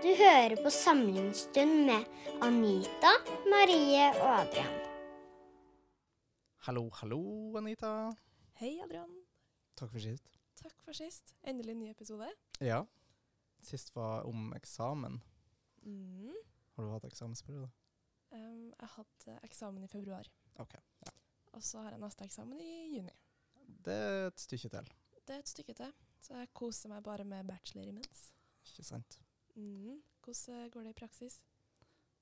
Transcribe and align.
Du 0.00 0.08
hører 0.16 0.56
på 0.64 0.70
Samlingsstund 0.72 1.82
med 1.84 2.06
Anita, 2.40 3.10
Marie 3.52 4.06
og 4.22 4.30
Adrian. 4.38 4.78
Hallo, 6.64 6.86
hallo, 7.02 7.18
Anita. 7.60 7.90
Hei, 8.62 8.78
Adrian. 8.80 9.12
Takk 9.76 9.92
for 9.92 10.00
sist. 10.00 10.32
Takk 10.62 10.80
for 10.86 10.96
sist. 10.96 11.34
Endelig 11.44 11.76
ny 11.76 11.90
episode. 11.92 12.30
Ja. 12.64 12.80
Sist 13.60 13.92
var 13.92 14.24
om 14.24 14.54
eksamen. 14.56 15.20
Mm. 15.84 16.32
Har 16.76 16.88
du 16.88 16.92
hatt 16.96 17.08
eksamensperiode? 17.12 17.68
Um, 18.32 18.70
jeg 18.72 18.92
hadde 18.96 19.38
eksamen 19.52 19.84
i 19.84 19.92
februar. 19.92 20.32
OK. 20.64 20.80
Ja. 21.04 21.16
Og 21.52 21.64
så 21.66 21.84
har 21.84 21.92
jeg 21.92 22.06
neste 22.06 22.24
eksamen 22.24 22.60
i 22.64 22.72
juni. 22.96 23.12
Det 23.84 24.00
er 24.00 24.30
et 24.32 24.40
stykke 24.48 24.72
til, 24.72 24.94
Det 25.26 25.34
er 25.36 25.44
et 25.44 25.56
stykke 25.58 25.74
til, 25.76 25.92
så 26.24 26.40
jeg 26.40 26.54
koser 26.56 26.88
meg 26.88 27.04
bare 27.04 27.24
med 27.24 27.44
bachelor 27.52 27.84
imens. 27.84 28.30
ikke 28.64 28.84
sant? 28.84 29.20
Mm. 29.60 30.00
Hvordan 30.24 30.70
går 30.70 30.86
det 30.86 30.90
i 30.90 30.98
praksis? 31.00 31.40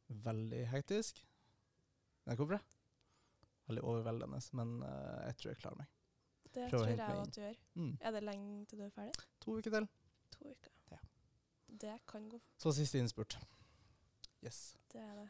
Veldig 0.08 0.64
hektisk. 0.72 1.22
Det 2.24 2.36
går 2.36 2.46
bra. 2.46 2.58
Veldig 3.68 3.84
overveldende, 3.84 4.40
men 4.52 4.82
uh, 4.82 5.26
jeg 5.26 5.36
tror 5.36 5.50
jeg 5.50 5.60
klarer 5.62 5.80
meg. 5.82 5.90
Det 6.54 6.68
Prøv 6.70 6.80
tror 6.80 6.86
jeg 6.88 7.00
at 7.00 7.34
du 7.36 7.40
gjør. 7.40 7.58
Mm. 7.74 7.98
Er 8.00 8.10
det 8.10 8.22
lenge 8.22 8.66
til 8.66 8.78
du 8.78 8.84
er 8.84 8.94
ferdig? 8.94 9.12
To 9.44 9.58
uker 9.58 9.70
til. 9.70 9.88
To 10.36 10.50
uker. 10.50 10.70
Ja. 10.90 10.98
Det 11.82 11.98
kan 12.08 12.28
gå 12.28 12.38
fort. 12.38 12.62
Så 12.62 12.72
siste 12.72 12.98
innspurt. 12.98 13.38
Yes. 14.44 14.78
Det 14.92 15.00
er 15.00 15.14
det. 15.14 15.28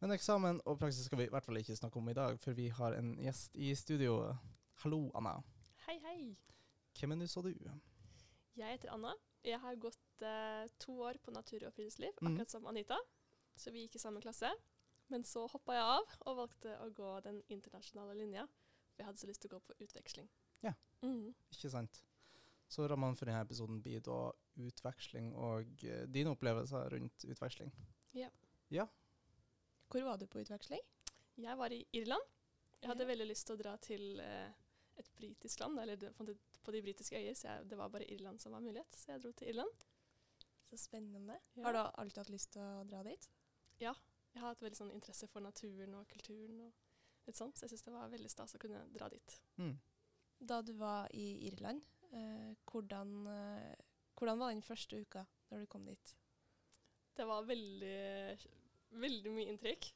Men 0.00 0.14
eksamen 0.14 0.60
og 0.64 0.78
praksis 0.78 1.04
skal 1.04 1.18
vi 1.18 1.26
i 1.28 1.32
hvert 1.32 1.44
fall 1.44 1.58
ikke 1.60 1.76
snakke 1.76 1.98
om 2.00 2.08
i 2.08 2.16
dag, 2.16 2.38
for 2.40 2.56
vi 2.56 2.68
har 2.68 2.94
en 2.96 3.16
gjest 3.20 3.56
i 3.56 3.74
studio. 3.74 4.36
Hallo, 4.84 5.10
Anna. 5.14 5.34
Hei, 5.86 5.98
hei. 6.06 6.36
Hvem 6.98 7.12
er 7.12 7.16
du, 7.16 7.26
så 7.26 7.42
du? 7.42 7.52
Jeg 8.56 8.70
heter 8.70 8.92
Anna. 8.94 9.12
Jeg 9.44 9.58
har 9.62 9.74
gått 9.80 10.22
eh, 10.22 10.66
to 10.78 10.92
år 11.06 11.18
på 11.24 11.32
natur 11.32 11.64
og 11.66 11.72
friluftsliv, 11.74 12.12
Mhm. 12.20 12.32
akkurat 12.32 12.50
som 12.50 12.66
Anita. 12.66 12.98
Så 13.56 13.70
vi 13.72 13.86
gikk 13.86 13.94
i 13.96 13.98
samme 13.98 14.20
klasse. 14.20 14.50
Men 15.08 15.22
så 15.24 15.46
hoppa 15.50 15.72
jeg 15.74 15.82
av 15.82 16.04
og 16.26 16.36
valgte 16.36 16.76
å 16.80 16.90
gå 16.94 17.22
den 17.22 17.42
internasjonale 17.48 18.14
linja. 18.14 18.46
For 18.92 19.02
jeg 19.02 19.06
hadde 19.06 19.18
så 19.18 19.26
lyst 19.26 19.40
til 19.42 19.50
å 19.50 19.58
gå 19.58 19.60
på 19.66 19.74
utveksling. 19.80 20.28
Ja. 20.62 20.72
mm. 21.02 21.34
Ikke 21.52 21.70
sant? 21.70 22.02
Så 22.68 22.86
rammene 22.88 23.16
for 23.16 23.26
denne 23.26 23.40
episoden 23.42 23.80
blir 23.82 24.00
da 24.00 24.30
utveksling 24.56 25.32
og 25.34 25.66
uh, 25.84 26.04
dine 26.06 26.30
opplevelser 26.30 26.90
rundt 26.92 27.24
utveksling. 27.24 27.72
Ja. 28.14 28.86
Hvor 29.90 30.04
var 30.04 30.16
du 30.18 30.26
på 30.26 30.38
utveksling? 30.38 30.80
Jeg 31.36 31.56
var 31.58 31.72
i 31.72 31.84
Irland. 31.92 32.22
Jeg 32.80 32.88
hadde 32.88 33.02
Ja. 33.02 33.08
veldig 33.08 33.26
lyst 33.26 33.46
til 33.46 33.56
å 33.56 33.62
dra 33.62 33.76
til 33.76 34.20
uh, 34.20 34.52
et 34.96 35.10
britisk 35.16 35.60
land, 35.60 35.78
eller 35.80 35.96
det, 35.96 36.14
på 36.62 36.72
de- 36.72 36.82
britiske 36.82 37.16
øyer, 37.18 37.34
så 37.34 37.48
jeg, 37.48 37.68
det 37.70 37.78
var 37.78 37.88
bare 37.90 38.06
Irland 38.12 38.40
som 38.40 38.52
var 38.52 38.60
mulighet. 38.64 38.92
Så 38.96 39.12
jeg 39.12 39.22
dro 39.22 39.32
til 39.32 39.48
Irland. 39.48 39.84
Så 40.70 40.76
spennende. 40.78 41.38
Ja. 41.56 41.62
Har 41.64 41.72
du 41.72 41.78
alltid 42.02 42.18
hatt 42.22 42.30
lyst 42.30 42.52
til 42.52 42.62
å 42.62 42.84
dra 42.86 43.02
dit? 43.02 43.28
Ja. 43.80 43.94
Jeg 44.34 44.42
har 44.42 44.52
hatt 44.52 44.62
veldig 44.62 44.78
sånn 44.78 44.92
interesse 44.94 45.26
for 45.26 45.42
naturen 45.42 45.94
og 45.98 46.06
kulturen 46.08 46.60
og 46.68 46.72
litt 47.26 47.36
sånn, 47.38 47.50
så 47.54 47.64
jeg 47.66 47.72
syns 47.72 47.82
det 47.88 47.92
var 47.94 48.10
veldig 48.12 48.30
stas 48.30 48.54
å 48.54 48.60
kunne 48.62 48.84
dra 48.94 49.08
dit. 49.10 49.34
Mm. 49.58 49.72
Da 50.40 50.60
du 50.62 50.72
var 50.78 51.08
i 51.12 51.24
Irland, 51.50 51.82
eh, 52.12 52.52
hvordan, 52.70 53.26
eh, 53.26 53.74
hvordan 54.16 54.38
var 54.38 54.52
den 54.54 54.62
første 54.62 55.00
uka 55.02 55.26
når 55.50 55.64
du 55.64 55.66
kom 55.66 55.84
dit? 55.84 56.14
Det 57.16 57.26
var 57.26 57.42
veldig, 57.44 58.38
veldig 59.02 59.32
mye 59.34 59.50
inntrykk, 59.52 59.90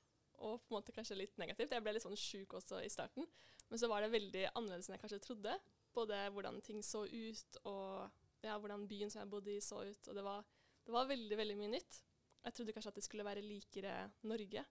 og 0.45 0.59
på 0.67 0.75
en 0.75 0.81
måte 0.81 0.93
kanskje 0.93 1.17
litt 1.17 1.39
negativt. 1.39 1.71
Jeg 1.71 1.83
ble 1.85 1.95
litt 1.95 2.03
sånn 2.05 2.19
sjuk 2.19 2.57
også 2.59 2.83
i 2.85 2.91
starten, 2.93 3.27
men 3.71 3.79
så 3.81 3.89
var 3.89 4.03
det 4.03 4.11
veldig 4.13 4.49
annerledes 4.55 4.89
enn 4.91 4.99
jeg 4.99 5.05
kanskje 5.05 5.23
trodde. 5.25 5.55
Både 5.95 6.19
hvordan 6.35 6.61
ting 6.65 6.83
så 6.85 7.05
ut, 7.07 7.59
og 7.71 8.45
ja, 8.45 8.57
hvordan 8.59 8.89
byen 8.89 9.13
som 9.13 9.23
jeg 9.23 9.31
bodde 9.33 9.55
i 9.55 9.63
så 9.65 9.83
ut. 9.87 10.09
Og 10.11 10.17
det 10.19 10.25
var, 10.27 10.47
det 10.87 10.95
var 10.95 11.11
veldig, 11.11 11.39
veldig 11.39 11.59
mye 11.61 11.75
nytt. 11.77 12.01
Jeg 12.45 12.57
trodde 12.57 12.75
kanskje 12.77 12.93
at 12.93 12.99
det 12.99 13.05
skulle 13.07 13.25
være 13.25 13.45
likere 13.45 13.93
Norge, 14.29 14.65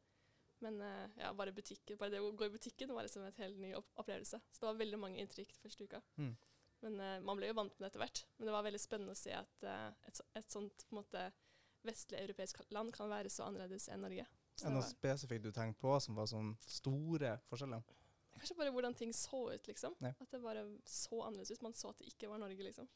men 0.63 0.81
eh, 0.81 1.16
ja, 1.17 1.31
bare, 1.35 1.51
butikken, 1.56 1.97
bare 2.00 2.13
det 2.13 2.22
å 2.23 2.31
gå 2.38 2.47
i 2.47 2.53
butikken 2.53 2.94
var 2.95 3.07
liksom 3.07 3.25
et 3.28 3.39
helt 3.41 3.57
ny 3.59 3.73
opplevelse. 3.75 4.39
Så 4.51 4.62
det 4.62 4.69
var 4.69 4.78
veldig 4.79 5.00
mange 5.01 5.23
inntrykk 5.23 5.56
første 5.59 5.88
uka. 5.88 6.03
Mm. 6.22 6.35
Men 6.83 7.00
uh, 7.00 7.17
man 7.23 7.39
ble 7.39 7.50
jo 7.50 7.56
vant 7.57 7.73
med 7.78 7.85
det 7.85 7.89
etter 7.94 8.03
hvert. 8.03 8.22
Men 8.38 8.50
det 8.50 8.53
var 8.56 8.66
veldig 8.67 8.81
spennende 8.83 9.16
å 9.16 9.19
se 9.19 9.33
at 9.35 9.66
uh, 9.66 9.89
et, 10.07 10.22
et 10.39 10.51
sånt 10.51 10.85
på 10.88 10.95
en 10.95 11.00
måte 11.00 11.25
vestlig 11.88 12.19
europeisk 12.19 12.62
land 12.75 12.94
kan 12.95 13.12
være 13.12 13.31
så 13.31 13.47
annerledes 13.47 13.89
enn 13.91 14.03
Norge. 14.03 14.25
Så 14.56 14.67
Er 14.67 14.72
det 14.72 14.78
noe 14.78 14.88
spesifikt 14.88 15.45
du 15.47 15.51
tenkte 15.56 15.81
på 15.81 15.95
som 16.03 16.17
var 16.19 16.29
sånne 16.29 16.56
store 16.67 17.38
forskjeller? 17.47 17.83
Kanskje 18.43 18.57
bare 18.59 18.71
hvordan 18.75 18.95
ting 18.99 19.13
så 19.15 19.39
ut, 19.53 19.67
liksom. 19.67 19.95
Ja. 20.03 20.11
At 20.19 20.31
det 20.31 20.41
bare 20.43 20.63
så 20.85 21.23
annerledes 21.25 21.51
ut. 21.55 21.61
Man 21.65 21.73
så 21.73 21.89
at 21.89 21.97
det 22.03 22.11
ikke 22.11 22.29
var 22.31 22.41
Norge, 22.43 22.63
liksom. 22.63 22.89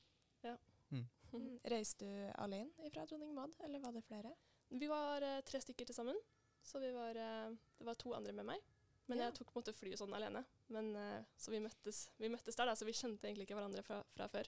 Mm. 0.91 1.03
Mm. 1.33 1.59
Reiste 1.67 2.05
du 2.07 2.31
alene 2.39 2.89
fra 2.93 3.03
Dronning 3.05 3.33
Maud, 3.35 3.55
eller 3.65 3.81
var 3.83 3.91
det 3.91 4.03
flere? 4.07 4.31
Vi 4.69 4.87
var 4.87 5.23
eh, 5.25 5.41
tre 5.47 5.59
stykker 5.63 5.87
til 5.89 5.95
sammen, 5.95 6.15
så 6.63 6.79
vi 6.79 6.91
var, 6.95 7.15
eh, 7.19 7.49
det 7.79 7.87
var 7.87 7.97
to 7.99 8.13
andre 8.15 8.31
med 8.35 8.47
meg. 8.47 8.61
Men 9.07 9.19
Ja. 9.19 9.25
jeg 9.29 9.35
tok 9.39 9.51
på 9.51 9.59
en 9.59 9.63
måte 9.63 9.73
flyet 9.75 9.99
sånn 9.99 10.15
alene. 10.15 10.45
Men, 10.69 10.95
eh, 10.95 11.23
så 11.37 11.51
vi 11.51 11.59
møttes, 11.63 12.09
vi 12.19 12.29
møttes 12.31 12.55
der, 12.55 12.65
da, 12.67 12.75
så 12.75 12.85
vi 12.87 12.95
kjente 12.95 13.27
egentlig 13.27 13.47
ikke 13.47 13.55
hverandre 13.59 13.83
fra, 13.83 14.01
fra 14.15 14.27
før. 14.27 14.47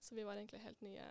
Så 0.00 0.14
vi 0.14 0.24
var 0.26 0.36
egentlig 0.36 0.60
helt 0.62 0.82
nye. 0.82 1.06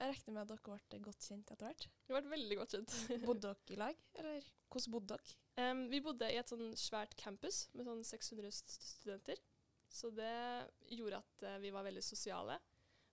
Jeg 0.00 0.14
regner 0.16 0.32
med 0.32 0.42
at 0.42 0.50
dere 0.54 0.78
ble 0.88 0.98
godt 1.04 1.26
kjent 1.28 1.50
etter 1.52 1.68
hvert. 1.68 1.86
Vi 2.08 2.14
ble 2.16 2.32
veldig 2.32 2.56
godt 2.62 2.74
kjent. 2.74 2.96
Bodde 3.28 3.52
dere 3.52 3.74
i 3.74 3.78
lag, 3.80 4.02
eller 4.16 4.50
hvordan 4.70 4.94
bodde 4.94 5.16
dere? 5.16 5.36
Um, 5.60 5.80
vi 5.92 6.00
bodde 6.00 6.28
i 6.30 6.38
et 6.40 6.52
sånn 6.52 6.70
svært 6.78 7.16
campus 7.20 7.66
med 7.76 7.88
sånn 7.88 8.04
600 8.06 8.52
st 8.54 8.76
studenter. 8.86 9.42
Så 9.90 10.12
det 10.14 10.32
gjorde 10.94 11.20
at 11.20 11.44
uh, 11.44 11.56
vi 11.60 11.72
var 11.74 11.84
veldig 11.84 12.04
sosiale. 12.06 12.56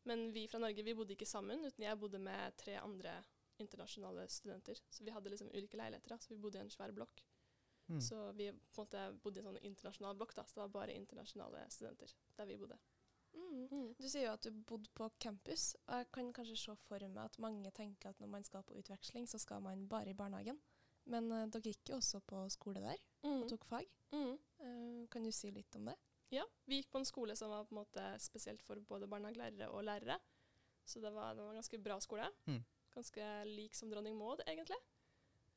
Men 0.08 0.30
vi 0.32 0.46
fra 0.48 0.62
Norge 0.64 0.86
vi 0.86 0.96
bodde 0.96 1.18
ikke 1.18 1.28
sammen, 1.28 1.66
uten 1.68 1.84
jeg 1.84 2.00
bodde 2.00 2.22
med 2.24 2.56
tre 2.62 2.78
andre 2.80 3.18
internasjonale 3.60 4.28
studenter. 4.32 4.80
Så 4.90 5.04
vi 5.04 5.12
hadde 5.12 5.34
liksom 5.34 5.50
ulike 5.52 5.80
leiligheter, 5.80 6.14
da, 6.14 6.20
så 6.22 6.32
vi 6.32 6.40
bodde 6.40 6.62
i 6.62 6.64
en 6.64 6.72
svær 6.72 6.94
blokk. 6.96 7.24
Mm. 7.88 8.00
Så 8.04 8.22
vi 8.38 8.52
på 8.52 8.84
en 8.84 8.86
måte 8.86 9.04
bodde 9.24 9.40
i 9.40 9.44
en 9.44 9.50
sånn 9.50 9.66
internasjonal 9.68 10.16
blokk, 10.20 10.38
da, 10.38 10.46
så 10.48 10.60
det 10.60 10.64
var 10.66 10.76
bare 10.78 10.96
internasjonale 10.96 11.66
studenter 11.74 12.14
der 12.38 12.48
vi 12.48 12.60
bodde. 12.62 12.80
Mm. 13.38 13.94
Du 14.00 14.08
sier 14.10 14.26
jo 14.28 14.34
at 14.34 14.44
du 14.48 14.52
bodde 14.68 14.90
på 14.98 15.08
campus, 15.22 15.70
og 15.88 16.02
jeg 16.02 16.10
kan 16.16 16.32
kanskje 16.36 16.58
se 16.58 16.76
for 16.88 17.04
meg 17.08 17.24
at 17.26 17.40
mange 17.44 17.72
tenker 17.76 18.10
at 18.10 18.20
når 18.24 18.32
man 18.34 18.44
skal 18.48 18.64
på 18.68 18.78
utveksling, 18.80 19.28
så 19.30 19.40
skal 19.42 19.62
man 19.62 19.86
bare 19.90 20.12
i 20.12 20.18
barnehagen. 20.18 20.60
Men 21.08 21.30
uh, 21.32 21.46
dere 21.48 21.72
gikk 21.72 21.92
jo 21.94 22.00
også 22.02 22.20
på 22.28 22.42
skole 22.52 22.82
der, 22.84 23.00
og 23.24 23.44
Mm. 23.44 23.48
tok 23.50 23.66
fag. 23.66 23.88
Mm. 24.12 24.34
Uh, 24.60 25.08
kan 25.12 25.24
du 25.24 25.32
si 25.32 25.52
litt 25.52 25.76
om 25.76 25.86
det? 25.86 25.96
Ja, 26.32 26.44
vi 26.68 26.82
gikk 26.82 26.90
på 26.92 27.00
en 27.00 27.08
skole 27.08 27.36
som 27.40 27.50
var 27.54 27.64
på 27.66 27.76
en 27.76 27.80
måte 27.84 28.08
spesielt 28.20 28.62
for 28.66 28.80
både 28.90 29.08
barnehagelærere 29.08 29.70
og 29.72 29.86
lærere. 29.88 30.18
Så 30.86 31.00
det 31.00 31.14
var, 31.14 31.34
det 31.36 31.44
var 31.44 31.52
en 31.54 31.62
ganske 31.62 31.80
bra 31.84 32.00
skole. 32.04 32.28
Mm. 32.48 32.62
Ganske 32.96 33.30
lik 33.46 33.76
som 33.76 33.90
Dronning 33.92 34.18
Maud, 34.18 34.42
egentlig. 34.48 34.80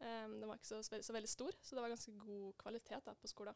Um, 0.01 0.39
den 0.41 0.49
var 0.49 0.57
ikke 0.57 0.67
så, 0.71 0.83
så, 0.83 1.13
veldig 1.13 1.29
stor, 1.29 1.53
så 1.63 1.77
det 1.77 1.83
var 1.83 1.93
ganske 1.93 2.13
god 2.19 2.55
kvalitet 2.59 3.03
da, 3.05 3.15
på 3.15 3.29
skolen. 3.29 3.55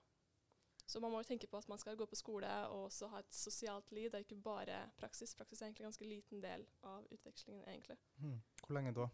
Så 0.87 1.00
man 1.00 1.12
må 1.12 1.22
jo 1.22 1.28
tenke 1.28 1.49
på 1.49 1.59
at 1.59 1.69
man 1.69 1.81
skal 1.81 1.97
gå 1.97 2.06
på 2.06 2.19
skole 2.19 2.49
og 2.69 2.91
også 2.91 3.09
ha 3.15 3.22
et 3.22 3.34
sosialt 3.34 3.93
liv. 3.97 4.11
Det 4.11 4.19
er 4.19 4.27
ikke 4.27 4.43
bare 4.45 4.83
praksis. 5.00 5.33
Praksis 5.34 5.62
er 5.62 5.71
egentlig 5.71 5.87
en 5.87 5.91
ganske 5.91 6.09
liten 6.09 6.43
del 6.45 6.67
av 6.84 7.06
utvekslingen, 7.15 7.65
egentlig. 7.71 7.97
Mm. 8.21 8.37
Hvor 8.67 8.77
lenge 8.77 8.93
da? 8.99 9.09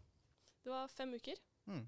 Det 0.64 0.72
var 0.72 0.90
fem 0.92 1.14
uker. 1.14 1.38
Mm. 1.70 1.86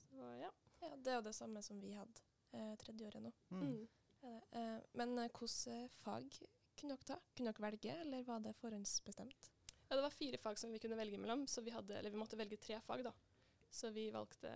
Så 0.00 0.32
ja. 0.40 0.50
Ja, 0.80 0.96
Det 0.96 1.12
er 1.12 1.18
jo 1.18 1.26
det 1.26 1.34
samme 1.36 1.62
som 1.62 1.80
vi 1.82 1.92
hadde 1.98 2.24
eh, 2.54 2.74
tredjeåret 2.80 3.22
nå. 3.22 3.32
Mm. 3.50 3.62
Mm. 3.66 3.88
Er. 4.22 4.42
Eh, 4.60 4.80
men 4.98 5.18
eh, 5.18 5.30
hvilke 5.36 5.78
fag 6.00 6.40
kunne 6.78 6.96
dere 6.96 7.08
ta? 7.12 7.18
Kunne 7.36 7.52
dere 7.52 7.66
velge, 7.66 7.96
eller 8.06 8.26
var 8.26 8.40
det 8.44 8.54
forhåndsbestemt? 8.60 9.50
Ja, 9.88 9.96
det 9.96 10.04
var 10.04 10.14
fire 10.14 10.38
fag 10.38 10.58
som 10.60 10.72
vi 10.72 10.78
kunne 10.78 10.98
velge 10.98 11.18
mellom, 11.18 11.46
så 11.46 11.64
vi, 11.64 11.72
hadde, 11.74 11.96
eller 11.98 12.14
vi 12.14 12.20
måtte 12.20 12.38
velge 12.38 12.60
tre 12.60 12.80
fag. 12.84 13.04
da. 13.04 13.12
Så 13.70 13.90
vi 13.90 14.10
valgte 14.14 14.52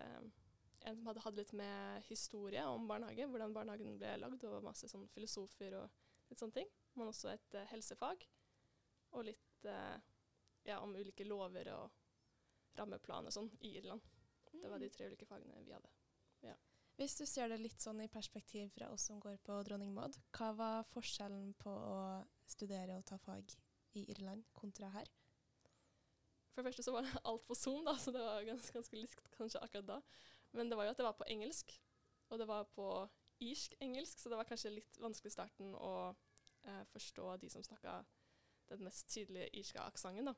en 0.88 0.98
som 0.98 1.10
hadde 1.10 1.25
hatt 1.25 1.38
litt 1.38 1.53
med 1.59 2.06
historie 2.09 2.65
om 2.69 2.87
barnehage, 2.91 3.26
hvordan 3.31 3.54
barnehagen 3.56 3.98
ble 4.00 4.15
lagd, 4.20 4.44
og 4.48 4.65
masse 4.66 4.91
sånn 4.91 5.09
filosofer 5.15 5.78
og 5.81 6.04
litt 6.31 6.43
sånne 6.43 6.59
ting. 6.60 6.70
Men 6.98 7.12
også 7.12 7.32
et 7.32 7.58
uh, 7.58 7.64
helsefag, 7.73 8.26
og 9.17 9.26
litt 9.29 9.69
uh, 9.69 9.96
ja, 10.69 10.81
om 10.81 10.94
ulike 10.96 11.26
lover 11.29 11.73
og 11.76 12.79
rammeplan 12.79 13.29
og 13.29 13.34
sånn 13.34 13.50
i 13.62 13.76
Irland. 13.81 14.05
Det 14.52 14.70
var 14.70 14.81
de 14.81 14.93
tre 14.93 15.08
ulike 15.11 15.26
fagene 15.29 15.64
vi 15.64 15.75
hadde. 15.75 15.90
Hvis 17.00 17.17
du 17.17 17.25
ser 17.26 17.49
det 17.49 17.61
litt 17.62 17.81
sånn 17.81 18.02
i 18.05 18.11
perspektiv 18.12 18.69
fra 18.75 18.90
oss 18.93 19.08
som 19.08 19.20
går 19.20 19.38
på 19.43 19.56
Dronning 19.67 19.94
Maud, 19.96 20.14
hva 20.37 20.52
var 20.55 20.88
forskjellen 20.93 21.55
på 21.58 21.73
å 21.73 21.96
studere 22.46 22.99
og 22.99 23.06
ta 23.08 23.17
fag 23.19 23.55
i 23.99 24.05
Irland 24.12 24.44
kontra 24.55 24.90
her? 24.93 25.08
For 26.52 26.61
det 26.61 26.69
første 26.69 26.85
så 26.85 26.94
var 26.94 27.08
alt 27.31 27.49
på 27.49 27.56
Zoom, 27.56 27.81
da, 27.88 27.96
så 27.96 28.12
det 28.12 28.20
var 28.23 28.44
ganske, 28.44 28.75
ganske 28.76 29.00
likt 29.00 29.32
kanskje 29.38 29.62
akkurat 29.64 29.88
da. 29.88 29.99
Men 30.52 30.70
det 30.70 30.76
var 30.78 30.87
jo 30.87 30.94
at 30.94 31.00
det 31.00 31.06
var 31.06 31.16
på 31.19 31.28
engelsk, 31.32 31.72
og 32.28 32.38
det 32.40 32.49
var 32.49 32.69
på 32.76 32.88
irsk-engelsk, 33.43 34.20
så 34.20 34.31
det 34.31 34.38
var 34.38 34.49
kanskje 34.49 34.75
litt 34.75 34.99
vanskelig 35.00 35.32
i 35.32 35.34
starten 35.34 35.75
å 35.75 35.94
eh, 36.69 36.84
forstå 36.93 37.37
de 37.43 37.50
som 37.50 37.64
snakka 37.64 38.02
den 38.70 38.84
mest 38.87 39.10
tydelige 39.12 39.50
irske 39.58 39.81
aksenten, 39.82 40.31
da. 40.31 40.37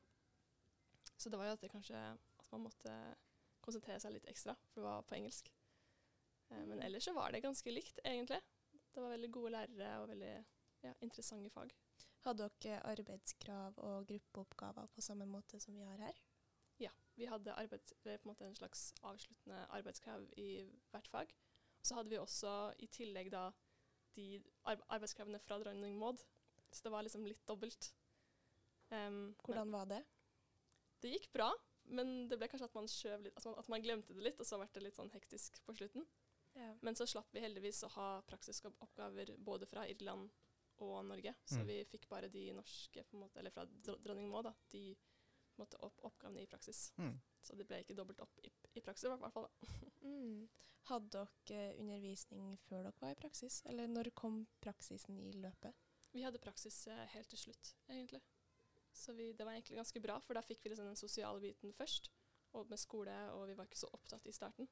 Så 1.15 1.29
det 1.29 1.39
var 1.39 1.49
jo 1.49 1.55
at 1.55 1.61
det 1.63 1.71
kanskje 1.71 1.99
at 1.99 2.51
man 2.51 2.65
måtte 2.65 2.95
konsentrere 3.63 4.01
seg 4.01 4.15
litt 4.15 4.27
ekstra, 4.29 4.55
for 4.71 4.81
det 4.81 4.87
var 4.87 5.05
på 5.07 5.17
engelsk. 5.19 5.51
Eh, 6.49 6.65
men 6.65 6.81
ellers 6.81 7.07
så 7.07 7.15
var 7.15 7.31
det 7.31 7.43
ganske 7.45 7.73
likt, 7.73 8.01
egentlig. 8.03 8.41
Det 8.91 9.03
var 9.03 9.15
veldig 9.15 9.31
gode 9.31 9.55
lærere 9.57 9.95
og 10.01 10.09
veldig 10.13 10.35
ja, 10.85 10.93
interessante 11.05 11.51
fag. 11.53 11.73
Hadde 12.25 12.49
dere 12.63 12.81
arbeidskrav 12.89 13.77
og 13.85 14.07
gruppeoppgaver 14.09 14.87
på 14.93 15.03
samme 15.03 15.27
måte 15.29 15.59
som 15.61 15.75
vi 15.77 15.85
har 15.85 15.99
her? 16.07 16.24
Vi 17.17 17.25
hadde 17.31 17.53
arbeid, 17.55 17.93
på 18.03 18.09
en 18.11 18.19
måte 18.27 18.43
en 18.43 18.55
slags 18.57 18.89
avsluttende 19.07 19.61
arbeidskrav 19.71 20.25
i 20.37 20.65
hvert 20.91 21.07
fag. 21.07 21.29
Så 21.81 21.95
hadde 21.95 22.09
vi 22.11 22.17
også 22.19 22.73
i 22.83 22.87
tillegg 22.91 23.29
da 23.31 23.45
de 24.17 24.41
ar 24.67 24.81
arbeidskravene 24.89 25.39
fra 25.39 25.57
dronning 25.61 25.95
Maud. 25.97 26.19
Så 26.75 26.83
det 26.83 26.91
var 26.91 27.03
liksom 27.07 27.23
litt 27.25 27.45
dobbelt. 27.47 27.93
Um, 28.91 29.33
Hvordan 29.45 29.71
var 29.71 29.85
det? 29.85 30.01
Det 30.99 31.13
gikk 31.13 31.31
bra, 31.31 31.47
men 31.95 32.27
det 32.27 32.37
ble 32.41 32.47
kanskje 32.51 32.67
at 32.67 32.75
man 32.75 32.87
skjøv 32.91 33.23
litt, 33.29 33.35
altså 33.39 33.55
at 33.63 33.71
man 33.71 33.81
glemte 33.85 34.13
det 34.13 34.23
litt, 34.27 34.39
og 34.43 34.45
så 34.51 34.59
ble 34.59 34.67
det 34.75 34.83
litt 34.83 34.99
sånn 34.99 35.11
hektisk 35.15 35.61
på 35.65 35.75
slutten. 35.77 36.05
Ja. 36.55 36.73
Men 36.83 36.95
så 36.99 37.07
slapp 37.07 37.31
vi 37.35 37.39
heldigvis 37.43 37.79
å 37.87 37.93
ha 37.95 38.09
praktiske 38.27 38.71
oppgaver 38.83 39.31
både 39.37 39.67
fra 39.71 39.87
Irland 39.87 40.31
og 40.83 41.05
Norge. 41.07 41.33
Så 41.45 41.61
Mm. 41.63 41.67
vi 41.67 41.83
fikk 41.85 42.09
bare 42.09 42.27
de 42.29 42.51
norske, 42.53 43.03
på 43.07 43.13
en 43.15 43.19
måte, 43.23 43.39
eller 43.39 43.51
fra 43.51 43.65
dro- 43.65 43.99
dronning 44.03 44.27
Maud, 44.29 44.43
da, 44.45 44.53
de 44.69 44.95
på 44.95 45.14
en 45.59 45.63
måte, 45.65 45.79
opp 45.85 46.03
oppgavene 46.09 46.41
i 46.43 46.47
praksis. 46.51 46.91
Mm. 46.97 47.15
Så 47.45 47.55
det 47.59 47.67
ble 47.69 47.79
ikke 47.83 47.95
dobbelt 47.97 48.19
opp 48.23 48.39
i, 48.43 48.51
i 48.75 48.81
praksis, 48.85 49.07
i 49.09 49.15
hvert 49.15 49.33
fall. 49.35 49.49
Mm. 50.05 50.43
Hadde 50.85 51.23
dere 51.49 51.79
undervisning 51.81 52.51
før 52.67 52.83
dere 52.85 52.91
var 53.01 53.15
i 53.15 53.17
praksis, 53.17 53.55
eller 53.65 53.87
når 53.89 54.11
kom 54.13 54.43
praksisen 54.61 55.17
i 55.17 55.31
løpet? 55.33 55.73
Vi 56.13 56.21
hadde 56.21 56.37
praksis 56.43 56.75
eh, 56.93 57.07
helt 57.15 57.27
til 57.31 57.39
slutt, 57.41 57.71
egentlig. 57.89 58.21
Så 58.93 59.15
vi, 59.17 59.31
det 59.33 59.47
var 59.47 59.57
egentlig 59.57 59.79
ganske 59.79 59.99
bra, 60.03 60.19
for 60.21 60.37
da 60.37 60.43
fikk 60.45 60.61
vi 60.63 60.69
liksom 60.75 60.85
den 60.91 60.95
sosiale 60.99 61.41
biten 61.41 61.73
først, 61.73 62.11
og 62.53 62.69
med 62.69 62.77
skole, 62.79 63.15
og 63.33 63.47
vi 63.49 63.57
var 63.57 63.65
ikke 63.65 63.81
så 63.81 63.89
opptatt 63.97 64.29
i 64.29 64.35
starten. 64.37 64.69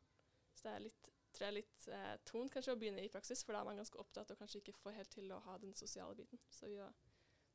Så 0.54 0.68
det 0.68 0.76
er 0.76 0.86
litt, 0.86 1.10
tror 1.34 1.48
jeg 1.48 1.52
er 1.52 1.58
litt 1.58 1.88
eh, 1.98 2.14
tungt 2.30 2.54
kanskje 2.54 2.76
å 2.78 2.80
begynne 2.80 3.02
i 3.04 3.10
praksis, 3.12 3.42
for 3.44 3.58
da 3.58 3.64
er 3.66 3.72
man 3.72 3.82
ganske 3.82 4.00
opptatt 4.06 4.32
og 4.36 4.40
kanskje 4.40 4.62
ikke 4.62 4.78
får 4.84 5.00
helt 5.00 5.12
til 5.18 5.34
å 5.34 5.42
ha 5.50 5.58
den 5.66 5.74
sosiale 5.76 6.14
biten. 6.22 6.40
Så 6.54 6.70
vi 6.70 6.78
var, 6.78 6.94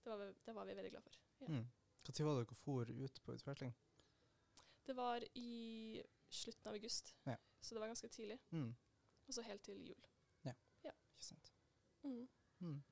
det, 0.03 0.11
var, 0.11 0.19
vi- 0.27 0.35
det 0.51 0.57
var 0.59 0.67
vi 0.69 0.75
veldig 0.83 0.93
glad 0.97 1.07
for. 1.07 1.23
Ja. 1.47 1.53
Mm. 1.55 1.63
Når 2.07 2.25
var 2.25 2.39
det 2.39 2.47
dere 2.49 2.57
for 2.57 2.91
ut 2.91 3.23
på 3.25 3.35
utveksling? 3.35 3.75
Det 4.87 4.95
var 4.97 5.25
i 5.35 6.03
slutten 6.31 6.69
av 6.71 6.75
august, 6.75 7.15
Ja. 7.27 7.37
så 7.61 7.75
det 7.75 7.81
var 7.81 7.89
ganske 7.89 8.09
tidlig. 8.09 8.39
Mm. 8.53 8.75
Og 9.29 9.35
så 9.35 9.43
helt 9.43 9.63
til 9.63 9.83
jul. 9.89 10.07
Ja, 10.45 10.55
Ikke 10.85 11.25
sant. 11.25 11.53
Mm. 12.05 12.29
Mm. 12.61 12.83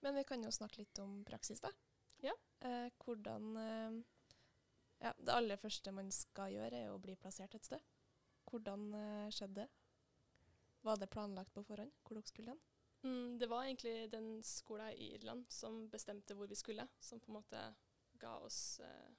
Men 0.00 0.14
vi 0.14 0.24
kan 0.24 0.42
jo 0.44 0.50
snakke 0.50 0.78
litt 0.82 0.98
om 0.98 1.24
praksis, 1.24 1.60
da. 1.60 1.70
Ja. 2.22 2.34
Eh, 2.60 2.90
hvordan 3.04 3.56
eh, 3.56 4.02
ja, 5.00 5.12
Det 5.18 5.32
aller 5.32 5.56
første 5.56 5.92
man 5.92 6.10
skal 6.12 6.52
gjøre, 6.52 6.82
er 6.84 6.92
å 6.92 7.00
bli 7.00 7.16
plassert 7.16 7.54
et 7.54 7.64
sted. 7.64 7.80
Hvordan 8.50 8.94
eh, 8.94 9.30
skjedde 9.32 9.64
det? 9.64 9.68
Var 10.84 10.96
det 11.00 11.10
planlagt 11.10 11.54
på 11.54 11.64
forhånd 11.64 11.92
hvor 12.04 12.14
dere 12.18 12.28
skulle 12.28 12.52
hen? 12.52 12.60
Mm, 13.04 13.38
det 13.40 13.48
var 13.48 13.64
egentlig 13.64 14.10
den 14.12 14.42
skolen 14.44 14.92
i 14.92 15.10
Irland 15.16 15.44
som 15.52 15.88
bestemte 15.92 16.36
hvor 16.36 16.46
vi 16.48 16.56
skulle, 16.56 16.86
som 17.00 17.20
på 17.20 17.32
en 17.32 17.38
måte 17.40 17.64
ga 18.20 18.38
oss 18.44 18.80
eh, 18.80 19.12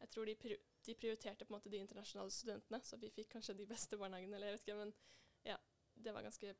Jeg 0.00 0.10
tror 0.10 0.24
de, 0.26 0.34
pri 0.36 0.56
de 0.84 0.94
prioriterte 0.94 1.44
på 1.44 1.52
en 1.54 1.56
måte 1.56 1.70
de 1.72 1.78
internasjonale 1.80 2.30
studentene, 2.30 2.80
så 2.84 2.96
vi 3.00 3.08
fikk 3.10 3.30
kanskje 3.32 3.54
de 3.56 3.66
beste 3.66 3.96
barnehagene, 3.96 4.36
eller 4.36 4.46
jeg 4.50 4.58
vet 4.58 4.66
ikke, 4.68 4.76
men 4.82 4.94
ja. 5.44 5.56
Det 5.94 6.12
var 6.12 6.22
ganske 6.26 6.54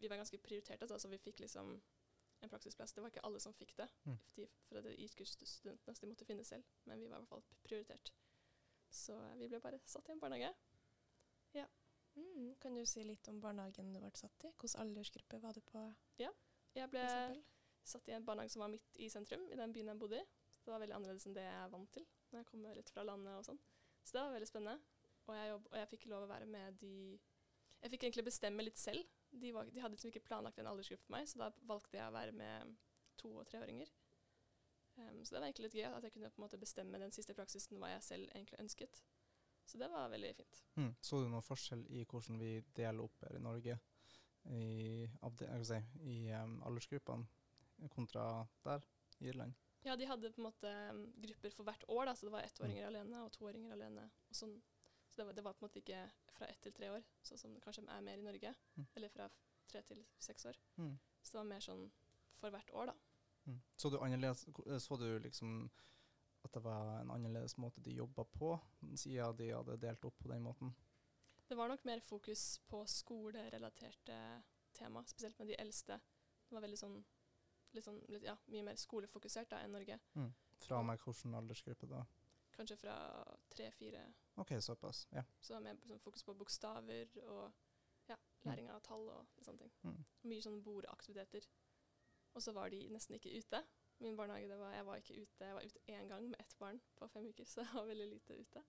vi 0.00 0.08
var 0.08 0.16
ganske 0.16 0.38
prioriterte, 0.38 0.82
altså, 0.82 0.98
så 0.98 1.08
vi 1.12 1.18
fikk 1.20 1.40
liksom 1.44 1.74
en 2.40 2.48
praksisplass. 2.50 2.92
Det 2.92 3.02
var 3.02 3.10
ikke 3.12 3.24
alle 3.26 3.40
som 3.40 3.52
fikk 3.54 3.76
det, 3.76 3.88
Mm. 4.06 4.16
de, 4.36 4.46
fra 4.68 4.80
de 4.80 4.94
IQ-studentene, 5.04 5.94
så 5.94 6.00
de 6.00 6.06
måtte 6.08 6.24
finne 6.24 6.44
selv, 6.44 6.64
men 6.84 7.00
vi 7.00 7.08
var 7.10 7.16
i 7.16 7.20
hvert 7.20 7.28
fall 7.28 7.44
prioritert. 7.62 8.12
Så 8.90 9.12
eh, 9.12 9.36
vi 9.38 9.48
ble 9.48 9.60
bare 9.60 9.78
satt 9.84 10.08
i 10.08 10.12
en 10.12 10.20
barnehage. 10.20 10.54
Mm. 12.16 12.54
Kan 12.60 12.74
du 12.74 12.86
si 12.86 13.04
litt 13.04 13.28
om 13.28 13.40
barnehagen 13.40 13.92
du 13.94 14.00
ble 14.00 14.10
satt 14.18 14.44
i? 14.44 14.50
Hvilken 14.58 14.80
aldersgruppe 14.82 15.38
var 15.42 15.54
du 15.54 15.60
på? 15.60 15.84
Jeg 16.74 16.90
ble 16.90 17.04
satt 17.86 18.08
i 18.08 18.12
en 18.16 18.24
barnehage 18.26 18.50
som 18.56 18.64
var 18.64 18.72
midt 18.72 18.96
i 18.98 19.08
sentrum, 19.12 19.44
i 19.52 19.56
den 19.56 19.72
byen 19.72 19.92
jeg 19.92 19.98
bodde 20.00 20.18
i. 20.18 20.24
Det 20.68 20.74
var 20.74 20.82
veldig 20.82 20.96
annerledes 20.98 21.24
enn 21.24 21.32
det 21.32 21.46
jeg 21.46 21.60
er 21.62 21.70
vant 21.72 21.88
til 21.94 22.02
når 22.28 22.42
jeg 22.42 22.46
kommer 22.50 22.74
litt 22.76 22.90
fra 22.92 23.02
landet 23.08 23.38
og 23.38 23.44
sånn. 23.46 23.60
Så 24.04 24.12
det 24.12 24.20
var 24.20 24.34
veldig 24.34 24.48
spennende. 24.50 24.96
Og 25.24 25.30
jeg, 25.32 25.46
jobb, 25.48 25.68
og 25.70 25.76
jeg 25.78 25.88
fikk 25.94 26.02
lov 26.10 26.24
å 26.26 26.28
være 26.28 26.48
med 26.48 26.76
de 26.82 26.96
Jeg 27.78 27.92
fikk 27.92 28.04
egentlig 28.04 28.24
bestemme 28.26 28.66
litt 28.66 28.80
selv. 28.80 29.06
De, 29.30 29.52
var, 29.54 29.70
de 29.72 29.80
hadde 29.80 29.94
liksom 29.94 30.10
ikke 30.10 30.26
planlagt 30.26 30.58
en 30.60 30.68
aldersgruppe 30.68 31.06
for 31.06 31.14
meg, 31.14 31.28
så 31.30 31.40
da 31.40 31.48
valgte 31.70 31.96
jeg 31.96 32.04
å 32.10 32.14
være 32.16 32.34
med 32.36 32.74
to- 33.22 33.30
og 33.38 33.46
treåringer. 33.48 33.92
Um, 34.98 35.22
så 35.22 35.30
det 35.30 35.38
var 35.38 35.46
egentlig 35.46 35.68
litt 35.68 35.76
gøy 35.78 35.86
at 35.86 36.04
jeg 36.04 36.14
kunne 36.16 36.32
på 36.34 36.42
en 36.42 36.44
måte 36.44 36.60
bestemme 36.60 37.00
den 37.00 37.14
siste 37.14 37.36
praksisen 37.38 37.80
hva 37.80 37.92
jeg 37.94 38.04
selv 38.04 38.32
egentlig 38.34 38.60
ønsket. 38.64 39.00
Så 39.68 39.80
det 39.80 39.88
var 39.92 40.10
veldig 40.12 40.34
fint. 40.36 40.60
Mm. 40.74 40.90
Så 41.00 41.22
du 41.22 41.30
noen 41.30 41.46
forskjell 41.46 41.86
i 41.96 42.02
hvordan 42.04 42.42
vi 42.42 42.50
deler 42.76 43.06
opp 43.06 43.24
her 43.24 43.38
i 43.38 43.44
Norge 43.46 43.78
i, 44.52 45.06
i 45.06 46.18
um, 46.42 46.58
aldersgruppene 46.68 47.88
kontra 47.94 48.26
der 48.66 48.84
i 49.22 49.30
Irland? 49.32 49.56
Ja, 49.86 49.94
de 49.96 50.08
hadde 50.10 50.30
på 50.34 50.42
en 50.42 50.48
måte 50.48 50.70
um, 50.90 51.04
grupper 51.22 51.54
for 51.54 51.68
hvert 51.68 51.84
år, 51.88 52.08
da, 52.08 52.14
så 52.18 52.26
det 52.26 52.34
var 52.34 52.46
ettåringer 52.46 52.88
alene 52.88 53.22
og 53.24 53.32
toåringer 53.36 53.76
alene. 53.76 54.08
Og 54.28 54.38
sånn. 54.40 54.56
Så 55.08 55.20
det 55.20 55.26
var, 55.28 55.36
det 55.36 55.44
var 55.46 55.54
på 55.56 55.62
en 55.64 55.68
måte 55.68 55.80
ikke 55.80 56.00
fra 56.34 56.48
ett 56.50 56.60
til 56.62 56.74
tre 56.76 56.90
år, 56.92 57.04
sånn 57.24 57.40
som 57.40 57.54
det 57.54 57.62
kanskje 57.64 57.86
er 57.88 58.02
mer 58.04 58.20
i 58.20 58.26
Norge. 58.26 58.52
Mm. 58.76 58.88
Eller 58.98 59.12
fra 59.14 59.28
tre 59.70 59.82
til 59.88 60.02
seks 60.22 60.48
år. 60.50 60.58
Mm. 60.76 60.96
Så 61.22 61.34
det 61.34 61.40
var 61.40 61.52
mer 61.52 61.64
sånn 61.64 61.86
for 62.38 62.54
hvert 62.54 62.74
år, 62.74 62.92
da. 62.92 62.96
Mm. 63.48 63.62
Så 63.80 63.88
du 63.88 63.96
annerledes 64.02 64.44
Så 64.84 64.96
du 65.00 65.06
liksom 65.24 65.70
at 66.44 66.52
det 66.54 66.60
var 66.62 67.00
en 67.00 67.10
annerledes 67.10 67.56
måte 67.58 67.80
de 67.82 67.96
jobba 67.96 68.24
på, 68.24 68.52
siden 68.96 69.36
de 69.36 69.50
hadde 69.50 69.78
delt 69.82 70.04
opp 70.06 70.18
på 70.22 70.30
den 70.30 70.44
måten? 70.44 70.70
Det 71.48 71.56
var 71.56 71.68
nok 71.68 71.84
mer 71.88 72.00
fokus 72.04 72.58
på 72.68 72.84
skolerelaterte 72.86 74.18
tema, 74.76 75.02
spesielt 75.06 75.38
med 75.38 75.48
de 75.48 75.56
eldste. 75.58 75.98
Det 76.48 76.54
var 76.54 76.64
veldig 76.64 76.78
sånn, 76.78 76.98
sånn 77.84 78.00
litt, 78.08 78.24
ja, 78.26 78.34
mye 78.52 78.64
mer 78.66 78.78
skolefokusert 78.80 79.50
da 79.52 79.62
enn 79.64 79.74
Norge. 79.76 79.98
Mm. 80.18 80.32
Fra 80.58 80.80
meg 80.82 81.02
hvilken 81.04 81.36
aldersgruppe 81.38 81.88
da? 81.90 82.02
Kanskje 82.56 82.78
fra 82.80 82.96
tre-fire. 83.54 84.02
OK, 84.42 84.56
såpass. 84.64 85.04
Ja. 85.14 85.22
Så 85.38 85.52
det 85.52 85.58
var 85.58 85.66
mer 85.68 85.82
sånn 85.86 86.02
fokus 86.02 86.24
på 86.26 86.34
bokstaver 86.34 87.12
og 87.28 87.52
ja, 88.10 88.16
læring 88.48 88.70
av 88.72 88.80
tall 88.86 89.06
og 89.12 89.44
sånne 89.44 89.62
ting. 89.62 89.74
Mm. 89.86 90.00
Mye 90.32 90.46
sånn 90.46 90.62
bordaktiviteter. 90.66 91.46
Og 92.34 92.42
så 92.42 92.54
var 92.56 92.72
de 92.72 92.80
nesten 92.92 93.18
ikke 93.18 93.34
ute. 93.36 93.62
Min 94.02 94.18
barnehage, 94.18 94.48
det 94.50 94.58
var, 94.58 94.74
jeg 94.74 94.86
var 94.86 95.00
ikke 95.02 95.20
ute. 95.20 95.44
Jeg 95.44 95.54
var 95.54 95.68
ute 95.70 95.84
én 95.94 96.10
gang 96.10 96.26
med 96.30 96.40
ett 96.40 96.54
barn 96.58 96.80
på 96.98 97.08
fem 97.10 97.28
uker, 97.30 97.46
så 97.46 97.62
jeg 97.62 97.74
var 97.74 97.88
veldig 97.88 98.08
lite 98.12 98.40
ute. 98.40 98.64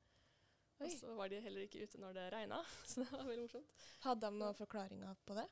Og 0.79 0.91
så 0.93 1.13
var 1.15 1.29
de 1.29 1.41
heller 1.43 1.65
ikke 1.65 1.83
ute 1.83 1.99
når 1.99 2.15
det 2.15 2.27
regna, 2.33 2.61
så 2.89 3.03
det 3.03 3.09
var 3.11 3.25
veldig 3.27 3.45
morsomt. 3.45 3.73
Hadde 4.05 4.25
de 4.25 4.41
noen 4.41 4.57
forklaringer 4.57 5.17
på 5.27 5.35
det? 5.37 5.45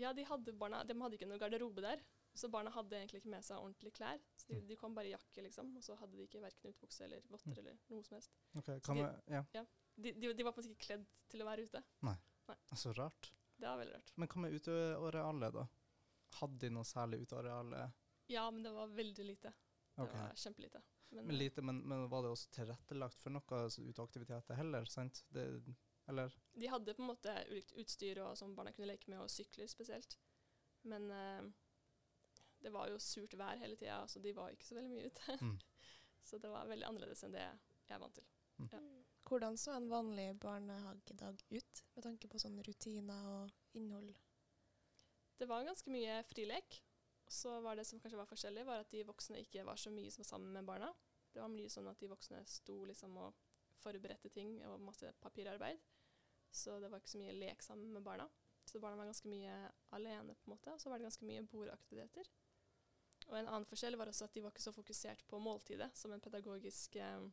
Ja, 0.00 0.12
de 0.14 0.26
hadde, 0.26 0.54
barna, 0.58 0.82
de 0.86 0.96
hadde 1.00 1.18
ikke 1.18 1.28
noe 1.30 1.40
garderobe 1.42 1.84
der, 1.84 2.02
så 2.34 2.48
barna 2.50 2.70
hadde 2.74 2.96
egentlig 2.98 3.20
ikke 3.22 3.30
med 3.30 3.44
seg 3.46 3.58
ordentlige 3.62 3.94
klær. 3.94 4.18
Så 4.36 4.48
de, 4.48 4.60
Mm. 4.60 4.66
de 4.68 4.76
kom 4.76 4.94
bare 4.94 5.06
i 5.06 5.14
jakke, 5.14 5.42
liksom, 5.42 5.76
og 5.76 5.82
så 5.82 5.96
hadde 5.96 6.16
de 6.16 6.26
ikke 6.26 6.40
verken 6.42 6.72
utbukse 6.74 7.04
eller 7.04 7.20
votter 7.30 7.50
Mm. 7.52 7.58
eller 7.58 7.78
noe 7.90 8.02
som 8.04 8.16
helst. 8.16 8.30
Ok, 8.56 8.70
kan 8.82 8.96
de- 8.96 9.02
vi, 9.26 9.32
ja. 9.34 9.44
De, 9.96 10.12
de, 10.12 10.32
de 10.34 10.42
var 10.42 10.52
på 10.52 10.60
en 10.60 10.64
måte 10.66 10.74
ikke 10.74 10.86
kledd 10.86 11.06
til 11.28 11.40
å 11.42 11.44
være 11.46 11.62
ute. 11.68 11.82
Nei. 12.02 12.16
Så 12.74 12.92
rart. 12.96 13.32
Det 13.56 13.66
var 13.66 13.78
veldig 13.78 13.94
rart. 13.94 14.12
Men 14.16 14.28
hva 14.28 14.40
med 14.42 14.52
utearealet, 14.60 15.52
da? 15.54 15.66
Hadde 16.40 16.58
de 16.58 16.70
noe 16.70 16.82
særlig 16.84 17.20
uteareal? 17.22 17.92
Ja, 18.26 18.50
men 18.50 18.62
det 18.64 18.72
var 18.74 18.88
veldig 18.88 19.24
lite. 19.24 19.52
Det 19.96 20.02
okay. 20.02 20.20
var 20.20 20.34
kjempelite. 20.34 20.82
Men, 21.10 21.26
Men, 21.26 21.38
lite, 21.38 21.62
men, 21.62 21.78
men 21.86 22.08
var 22.08 22.22
det 22.22 22.30
også 22.32 22.50
tilrettelagt 22.50 23.20
for 23.20 23.30
noe 23.30 23.70
så 23.70 23.84
uteaktiviteter 23.86 24.56
heller? 24.56 24.84
sant? 24.90 25.22
Det, 25.30 25.62
eller? 26.08 26.34
De 26.58 26.66
hadde 26.66 26.94
på 26.94 27.02
en 27.02 27.06
måte 27.14 27.46
ulikt 27.48 27.72
utstyr 27.78 28.18
og 28.18 28.36
som 28.36 28.54
barna 28.56 28.72
kunne 28.72 28.88
leke 28.90 29.08
med, 29.08 29.20
og 29.20 29.30
sykler 29.30 29.68
spesielt. 29.70 30.18
Men 30.84 31.10
eh, 31.10 31.42
det 32.64 32.72
var 32.72 32.88
jo 32.88 33.00
surt 33.02 33.36
vær 33.38 33.60
hele 33.60 33.76
tida, 33.76 34.00
så 34.08 34.22
de 34.24 34.32
var 34.36 34.52
ikke 34.54 34.66
så 34.68 34.78
veldig 34.78 34.92
mye 34.92 35.10
ute. 35.12 35.36
Mm. 35.40 35.56
så 36.28 36.40
det 36.40 36.52
var 36.52 36.70
veldig 36.70 36.88
annerledes 36.88 37.24
enn 37.26 37.36
det 37.36 37.44
jeg 37.44 37.96
er 37.96 38.02
vant 38.02 38.16
til. 38.16 38.30
Ja. 38.70 38.80
Hvordan 39.28 39.56
så 39.58 39.74
en 39.74 39.88
vanlig 39.90 40.28
barnehagedag 40.40 41.40
ut, 41.50 41.84
med 41.94 42.06
tanke 42.06 42.28
på 42.30 42.40
sånne 42.40 42.64
rutiner 42.66 43.28
og 43.30 43.78
innhold? 43.78 44.12
Det 45.38 45.48
var 45.50 45.64
ganske 45.66 45.90
mye 45.90 46.20
frilek. 46.28 46.80
Så 47.26 47.56
var 47.64 47.76
det 47.76 47.86
som 47.88 48.00
kanskje 48.00 48.20
var 48.20 48.28
forskjellig, 48.28 48.66
var 48.68 48.84
at 48.84 48.92
de 48.92 49.00
voksne 49.08 49.40
ikke 49.40 49.64
var 49.66 49.80
så 49.80 49.90
mye 49.90 50.12
som 50.12 50.26
sammen 50.28 50.52
med 50.52 50.68
barna. 50.68 50.90
Det 51.32 51.40
var 51.42 51.50
mye 51.50 51.72
sånn 51.72 51.88
at 51.90 52.00
de 52.00 52.10
voksne 52.12 52.42
sto 52.46 52.76
liksom 52.86 53.16
og 53.18 53.34
forberedte 53.80 54.30
ting 54.32 54.58
og 54.68 54.82
masse 54.84 55.08
papirarbeid. 55.24 55.80
Så 56.54 56.76
det 56.80 56.90
var 56.90 57.00
ikke 57.02 57.14
så 57.16 57.22
mye 57.22 57.34
lek 57.34 57.64
sammen 57.64 57.90
med 57.96 58.04
barna. 58.06 58.28
Så 58.64 58.80
barna 58.80 58.96
var 58.96 59.08
ganske 59.08 59.28
mye 59.28 59.56
alene, 59.96 60.36
på 60.36 60.46
en 60.46 60.54
måte. 60.54 60.72
Og 60.72 60.80
så 60.80 60.90
var 60.90 61.00
det 61.00 61.08
ganske 61.08 61.26
mye 61.26 61.42
bordaktiviteter. 61.48 62.30
Og 63.30 63.38
en 63.38 63.48
annen 63.48 63.66
forskjell 63.68 63.96
var 63.96 64.10
også 64.10 64.26
at 64.28 64.34
de 64.36 64.42
var 64.44 64.52
ikke 64.52 64.62
så 64.66 64.72
fokusert 64.74 65.24
på 65.30 65.40
måltidet 65.40 65.90
som 65.96 66.12
en 66.12 66.20
pedagogisk 66.20 66.96
eh, 67.00 67.24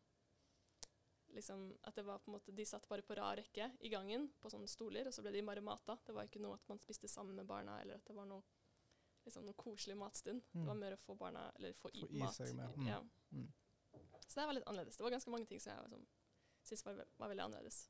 liksom, 1.35 1.65
At 1.83 1.95
det 1.95 2.05
var 2.07 2.19
på 2.19 2.31
en 2.31 2.37
måte, 2.37 2.55
de 2.55 2.65
satt 2.65 2.87
bare 2.89 3.03
på 3.05 3.15
rad 3.19 3.39
rekke 3.41 3.71
i 3.79 3.91
gangen 3.91 4.29
på 4.39 4.51
sånne 4.51 4.69
stoler, 4.71 5.07
og 5.07 5.13
så 5.15 5.23
ble 5.25 5.33
de 5.35 5.43
bare 5.47 5.63
mata. 5.63 5.97
Det 6.05 6.15
var 6.15 6.29
ikke 6.29 6.41
noe 6.43 6.57
at 6.59 6.67
man 6.71 6.79
spiste 6.83 7.07
sammen 7.11 7.35
med 7.35 7.47
barna, 7.49 7.79
eller 7.81 7.99
at 7.99 8.07
det 8.07 8.15
var 8.15 8.27
noe, 8.29 8.43
liksom, 9.25 9.45
noe 9.47 9.57
koselig 9.59 9.97
matstund. 9.99 10.43
Mm. 10.53 10.61
Det 10.61 10.67
var 10.69 10.81
mer 10.85 10.97
å 10.97 11.01
få 11.03 11.15
barna 11.19 11.49
Eller 11.59 11.73
få, 11.73 11.91
Få 11.99 12.07
i, 12.09 12.23
mat. 12.23 12.39
mm. 12.41 12.87
Ja. 12.87 13.01
Mm. 13.31 13.51
Så 14.27 14.39
det 14.39 14.47
var 14.47 14.55
litt 14.55 14.67
annerledes. 14.67 14.97
Det 14.97 15.03
var 15.03 15.11
ganske 15.11 15.31
mange 15.31 15.47
ting 15.47 15.59
som 15.59 15.73
jeg 15.73 15.87
liksom, 15.91 16.03
syntes 16.63 16.85
var, 16.85 17.05
var 17.19 17.31
veldig 17.33 17.43
annerledes. 17.49 17.85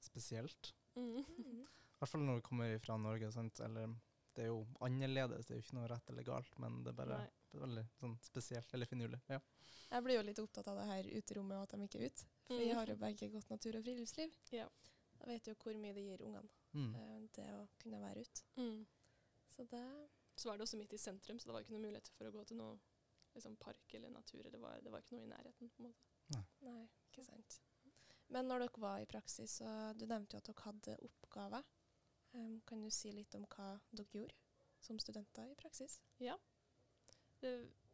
Spesielt? 0.00 0.74
Mm. 0.96 1.20
I 1.20 1.98
hvert 2.00 2.10
fall 2.10 2.22
når 2.24 2.38
du 2.40 2.44
kommer 2.46 2.78
fra 2.80 2.96
Norge, 3.00 3.28
sant? 3.32 3.60
eller 3.60 3.92
Det 4.36 4.44
er 4.44 4.50
jo 4.50 4.66
annerledes, 4.84 5.46
det 5.48 5.54
er 5.54 5.60
jo 5.60 5.64
ikke 5.64 5.76
noe 5.78 5.88
rett 5.88 6.10
eller 6.12 6.26
galt, 6.28 6.58
men 6.60 6.82
det 6.84 6.90
er 6.92 6.96
bare 6.98 7.18
Nei. 7.22 7.30
veldig 7.62 7.84
sånn 7.96 8.16
spesielt 8.20 8.74
eller 8.76 8.86
finurlig. 8.90 9.20
Ja. 9.32 9.38
Jeg 9.90 10.02
blir 10.04 10.18
jo 10.18 10.24
litt 10.26 10.40
opptatt 10.42 10.68
av 10.68 10.76
det 10.76 10.86
her 10.90 11.08
uterommet 11.16 11.56
og 11.56 11.62
at 11.62 11.72
de 11.78 11.86
ikke 11.86 12.00
er 12.02 12.10
ute. 12.10 12.26
For 12.46 12.58
vi 12.58 12.66
Mm. 12.68 12.74
har 12.76 12.86
jo 12.92 12.96
begge 12.96 13.30
godt 13.32 13.48
natur- 13.50 13.76
og 13.78 13.84
friluftsliv. 13.86 14.34
Ja. 14.52 14.68
Jeg 15.20 15.28
vet 15.28 15.46
jo 15.48 15.54
hvor 15.54 15.74
mye 15.80 15.94
det 15.94 16.04
gir 16.04 16.26
ungene, 16.26 16.48
Mm. 16.74 16.94
eh, 16.94 17.28
det 17.32 17.46
å 17.54 17.68
kunne 17.80 18.00
være 18.00 18.20
ute. 18.20 18.42
Mm. 18.58 18.86
Så 19.48 19.64
det 19.68 20.08
Så 20.36 20.48
var 20.50 20.58
det 20.58 20.66
også 20.68 20.76
midt 20.76 20.92
i 20.92 20.98
sentrum, 20.98 21.38
så 21.38 21.46
det 21.46 21.52
var 21.54 21.62
ikke 21.62 21.72
noe 21.72 21.80
mulighet 21.90 22.08
for 22.12 22.26
å 22.26 22.32
gå 22.32 22.46
til 22.46 22.58
noe 22.58 22.78
liksom, 23.34 23.56
park 23.58 23.94
eller 23.94 24.10
natur. 24.10 24.42
Det 24.50 24.60
var, 24.60 24.80
det 24.82 24.90
var 24.92 25.00
ikke 25.00 25.12
noe 25.16 25.24
i 25.24 25.28
nærheten. 25.32 25.70
på 25.70 25.80
en 25.80 25.86
måte. 25.86 26.44
Nei, 26.60 26.88
ikke 27.10 27.24
sant. 27.24 27.60
Men 28.28 28.46
når 28.48 28.58
dere 28.58 28.80
var 28.80 28.98
i 29.00 29.06
praksis, 29.06 29.60
så 29.62 29.96
du 29.96 30.04
nevnte 30.04 30.32
jo 30.32 30.38
at 30.38 30.44
dere 30.44 30.62
hadde 30.64 30.98
oppgaver. 31.08 31.64
Em, 32.36 32.60
kan 32.68 32.82
du 32.82 32.90
si 32.92 33.12
litt 33.12 33.34
om 33.38 33.46
hva 33.56 33.72
dere 33.90 34.20
gjorde 34.20 34.36
som 34.84 34.98
studenter 35.00 35.48
i 35.50 35.58
praksis? 35.58 36.00
Ja. 36.22 36.36
Det, 37.40 37.52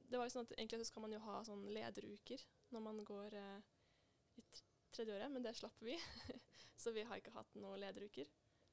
det 0.09 0.19
var 0.19 0.27
jo 0.29 0.35
sånn 0.35 0.49
at 0.49 0.55
Egentlig 0.57 0.83
så 0.83 0.91
skal 0.91 1.07
man 1.07 1.15
jo 1.15 1.21
ha 1.25 1.41
sånn 1.47 1.65
lederuker 1.75 2.43
når 2.75 2.85
man 2.85 3.03
går 3.07 3.37
eh, 3.39 3.61
i 4.41 4.45
tredje 4.93 5.15
året, 5.15 5.31
men 5.33 5.45
det 5.45 5.55
slapp 5.59 5.79
vi. 5.85 5.97
så 6.83 6.93
vi 6.95 7.05
har 7.09 7.21
ikke 7.21 7.35
hatt 7.37 7.55
noen 7.61 7.81
lederuker. 7.81 8.29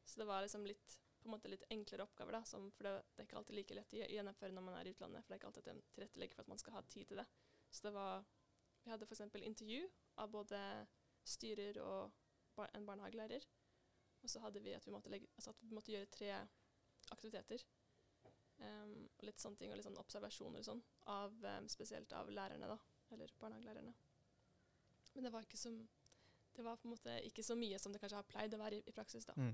Så 0.06 0.22
det 0.22 0.28
var 0.30 0.44
liksom 0.44 0.66
litt 0.68 0.98
på 1.20 1.28
en 1.28 1.34
måte 1.36 1.52
litt 1.52 1.66
enklere 1.70 2.06
oppgaver, 2.06 2.38
da, 2.38 2.44
som, 2.48 2.70
for 2.72 2.88
det, 2.88 2.94
det 3.12 3.22
er 3.22 3.28
ikke 3.28 3.40
alltid 3.42 3.58
like 3.58 3.76
lett 3.76 3.94
å 3.94 3.98
gjennomføre 4.00 4.56
når 4.56 4.64
man 4.64 4.78
er 4.80 4.88
i 4.88 4.94
utlandet. 4.96 5.26
For 5.26 5.32
det 5.32 5.36
er 5.36 5.42
ikke 5.42 5.50
alltid 5.50 5.68
at 5.68 5.96
tilrettelegger 5.98 6.38
for 6.38 6.46
at 6.46 6.52
man 6.54 6.62
skal 6.62 6.76
ha 6.78 6.84
tid 6.88 7.10
til 7.10 7.20
det. 7.20 7.26
Så 7.70 7.88
det 7.88 7.94
var 7.96 8.24
Vi 8.86 8.92
hadde 8.94 9.06
f.eks. 9.06 9.22
intervju 9.36 9.82
av 10.24 10.32
både 10.32 10.60
styrer 11.28 11.82
og 11.84 12.14
bar 12.56 12.72
en 12.74 12.86
barnehagelærer. 12.88 13.44
Og 14.24 14.32
så 14.32 14.42
hadde 14.44 14.62
vi 14.64 14.74
at 14.76 14.86
vi 14.86 14.94
måtte, 14.94 15.12
legge, 15.14 15.30
altså 15.36 15.54
at 15.54 15.62
vi 15.64 15.76
måtte 15.76 15.94
gjøre 15.94 16.12
tre 16.12 16.34
aktiviteter. 17.14 17.64
Um, 18.60 19.06
og 19.16 19.24
litt 19.24 19.40
sånne 19.40 19.60
ting, 19.62 19.72
og 19.72 19.80
litt 19.80 19.88
sånn 19.88 20.00
observasjoner 20.02 20.60
og 20.60 20.68
sånn, 20.68 20.82
av, 21.14 21.36
um, 21.46 21.68
spesielt 21.72 22.12
av 22.18 22.32
lærerne, 22.34 22.68
da. 22.68 22.76
Eller 23.16 23.32
barnehagelærerne. 23.40 23.94
Men 25.16 25.26
det 25.26 25.32
var 25.34 25.48
ikke 25.48 25.58
så 25.58 25.72
Det 26.54 26.64
var 26.66 26.76
på 26.76 26.88
en 26.88 26.92
måte 26.92 27.14
ikke 27.24 27.44
så 27.46 27.56
mye 27.56 27.78
som 27.80 27.94
det 27.94 28.02
kanskje 28.02 28.18
har 28.18 28.28
pleid 28.28 28.54
å 28.54 28.58
være 28.60 28.82
i, 28.82 28.84
i 28.90 28.92
praksis, 28.92 29.24
da. 29.24 29.34
Mm. 29.38 29.54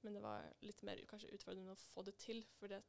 Men 0.00 0.14
det 0.16 0.22
var 0.24 0.46
litt 0.64 0.80
mer 0.86 1.02
kanskje 1.10 1.32
utfordrende 1.36 1.74
å 1.74 1.80
få 1.80 2.04
det 2.06 2.14
til, 2.22 2.40
for 2.56 2.72
det, 2.72 2.80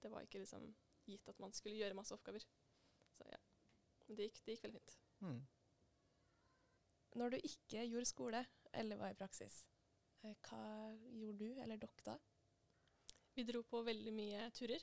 det 0.00 0.10
var 0.10 0.24
ikke 0.24 0.40
liksom 0.40 0.70
gitt 1.04 1.28
at 1.28 1.40
man 1.42 1.52
skulle 1.52 1.76
gjøre 1.76 1.98
masse 1.98 2.14
oppgaver. 2.14 2.46
Så 3.18 3.26
ja. 3.28 3.40
Men 4.06 4.16
det 4.16 4.30
gikk, 4.30 4.40
det 4.46 4.54
gikk 4.54 4.64
veldig 4.64 4.80
fint. 4.80 4.96
Mm. 5.26 5.42
Når 7.20 7.34
du 7.34 7.38
ikke 7.42 7.84
gjorde 7.84 8.08
skole 8.08 8.42
eller 8.72 9.00
var 9.00 9.12
i 9.12 9.18
praksis, 9.18 9.62
eh, 9.66 9.71
hva 10.22 10.94
gjorde 11.18 11.38
du 11.38 11.60
eller 11.62 11.76
dere 11.82 12.02
da? 12.06 12.16
Vi 13.34 13.42
dro 13.48 13.62
på 13.64 13.82
veldig 13.82 14.12
mye 14.12 14.50
turer. 14.56 14.82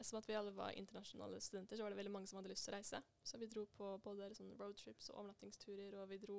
Som 0.00 0.18
at 0.20 0.28
vi 0.28 0.34
alle 0.38 0.52
var 0.54 0.70
internasjonale 0.78 1.40
studenter, 1.42 1.76
så 1.76 1.82
var 1.82 1.90
det 1.90 1.96
veldig 1.98 2.12
mange 2.14 2.26
som 2.30 2.36
hadde 2.38 2.52
lyst 2.52 2.64
til 2.68 2.74
å 2.74 2.76
reise. 2.76 3.00
Så 3.26 3.38
vi 3.40 3.46
dro 3.50 3.64
på 3.66 3.86
både 4.04 4.28
sånn 4.38 4.52
roadtrips 4.54 5.08
og 5.10 5.16
overnattingsturer, 5.18 5.96
og 5.98 6.06
vi 6.12 6.18
dro 6.22 6.36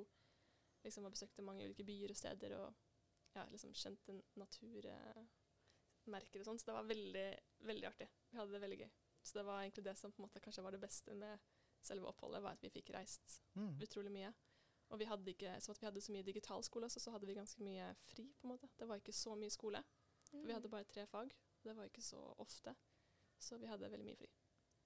liksom 0.86 1.04
og 1.04 1.12
besøkte 1.12 1.44
mange 1.44 1.66
ulike 1.68 1.84
byer 1.84 2.10
og 2.14 2.16
steder, 2.16 2.54
og 2.56 2.74
ja, 3.36 3.44
liksom 3.52 3.74
kjente 3.76 4.16
naturmerker 4.40 6.40
og 6.40 6.46
sånn. 6.48 6.60
Så 6.62 6.66
det 6.70 6.78
var 6.78 6.88
veldig, 6.88 7.26
veldig 7.68 7.88
artig. 7.92 8.08
Vi 8.32 8.38
hadde 8.40 8.56
det 8.56 8.64
veldig 8.64 8.80
gøy. 8.86 8.92
Så 9.28 9.32
det 9.42 9.46
var 9.50 9.60
egentlig 9.66 9.84
det 9.90 9.98
som 10.00 10.12
på 10.16 10.20
en 10.22 10.26
måte 10.30 10.40
kanskje 10.46 10.64
var 10.64 10.72
det 10.78 10.84
beste 10.86 11.12
med 11.20 11.44
selve 11.84 12.08
oppholdet, 12.14 12.40
var 12.44 12.52
at 12.56 12.64
vi 12.64 12.72
fikk 12.80 12.90
reist 12.96 13.42
Mm. 13.56 13.76
utrolig 13.84 14.12
mye. 14.12 14.34
Og 14.90 15.00
vi 15.00 15.06
hadde 15.06 15.32
ikke, 15.32 15.56
så 15.62 15.72
at 15.72 15.82
vi 15.82 15.86
hadde 15.86 16.02
så 16.02 16.14
mye 16.14 16.26
digital 16.26 16.64
skole 16.66 16.90
så, 16.90 17.00
så 17.00 17.12
hadde 17.14 17.28
vi 17.30 17.38
ganske 17.38 17.64
mye 17.64 17.92
fri, 18.10 18.26
på 18.40 18.48
en 18.48 18.54
måte. 18.56 18.70
Det 18.80 18.88
var 18.90 19.02
ikke 19.02 19.14
så 19.14 19.36
mye 19.38 19.54
skole. 19.54 19.84
For 20.30 20.46
vi 20.46 20.54
hadde 20.54 20.72
bare 20.72 20.88
tre 20.90 21.06
fag. 21.10 21.36
Det 21.64 21.76
var 21.76 21.90
ikke 21.90 22.02
så 22.02 22.22
ofte. 22.42 22.74
Så 23.40 23.58
vi 23.58 23.70
hadde 23.70 23.92
veldig 23.92 24.08
mye 24.08 24.18
fri. 24.18 24.30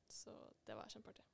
Så 0.08 0.34
det 0.68 0.76
var 0.76 0.92
kjempeartig. 0.92 1.26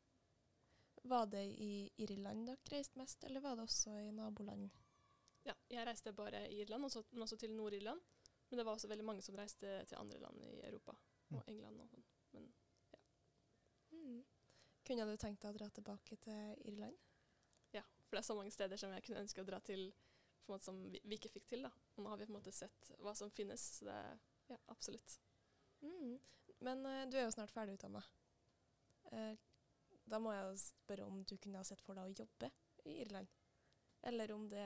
Var 1.10 1.26
det 1.32 1.44
i 1.64 1.90
Irland 2.04 2.46
dere 2.48 2.72
reiste 2.74 3.00
mest, 3.00 3.24
eller 3.24 3.42
var 3.42 3.56
det 3.56 3.66
også 3.66 3.96
i 4.04 4.12
naboland? 4.12 4.70
Ja, 5.48 5.56
jeg 5.72 5.88
reiste 5.88 6.14
bare 6.14 6.44
i 6.52 6.62
Irland, 6.62 6.86
også, 6.86 7.04
men 7.12 7.24
også 7.24 7.38
til 7.40 7.56
Nord-Irland. 7.56 8.02
Men 8.50 8.60
det 8.60 8.66
var 8.66 8.74
også 8.74 8.90
veldig 8.92 9.06
mange 9.06 9.22
som 9.22 9.38
reiste 9.38 9.86
til 9.88 9.98
andre 9.98 10.20
land 10.20 10.44
i 10.44 10.60
Europa. 10.68 10.94
Og 11.30 11.44
England 11.48 11.82
og 11.82 11.90
sånn. 11.90 12.06
Men 12.34 12.52
Mm. 13.92 14.24
Kunne 14.86 15.06
du 15.06 15.18
tenkt 15.18 15.42
deg 15.42 15.54
å 15.54 15.58
dra 15.58 15.70
tilbake 15.74 16.18
til 16.24 16.56
Irland? 16.70 16.98
For 18.10 18.18
det 18.18 18.24
er 18.24 18.30
så 18.32 18.38
mange 18.38 18.54
steder 18.54 18.82
som 18.82 18.94
jeg 18.96 19.06
kunne 19.06 19.22
ønske 19.22 19.44
å 19.44 19.48
dra 19.48 19.62
til 19.62 19.92
som 20.58 20.80
vi, 20.90 21.00
vi 21.04 21.20
ikke 21.20 21.30
fikk 21.30 21.46
til. 21.52 21.68
da. 21.68 21.72
Og 21.96 22.04
nå 22.04 22.10
har 22.10 22.18
vi 22.18 22.26
på 22.26 22.34
en 22.34 22.40
måte 22.40 22.54
sett 22.56 22.92
hva 23.04 23.14
som 23.16 23.30
finnes, 23.30 23.62
så 23.78 23.86
det 23.86 23.98
er 23.98 24.16
ja, 24.50 24.58
absolutt. 24.74 25.20
Mm. 25.86 26.16
Men 26.66 26.82
uh, 26.86 27.04
du 27.06 27.20
er 27.20 27.28
jo 27.28 27.36
snart 27.36 27.54
ferdig 27.54 27.78
utdanna. 27.78 28.02
Uh, 29.12 29.36
da 30.10 30.18
må 30.18 30.34
jeg 30.34 30.48
jo 30.48 30.56
spørre 30.64 31.06
om 31.06 31.22
du 31.22 31.36
kunne 31.38 31.62
ha 31.62 31.68
sett 31.68 31.84
for 31.86 31.98
deg 31.98 32.10
å 32.10 32.18
jobbe 32.24 32.50
i 32.90 32.98
Irland? 33.04 33.30
Eller 34.10 34.34
om 34.34 34.50
det 34.50 34.66